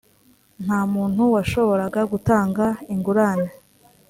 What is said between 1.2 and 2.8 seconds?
washoboraga gutanga